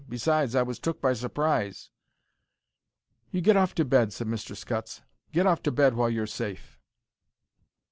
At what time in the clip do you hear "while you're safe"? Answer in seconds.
5.93-6.79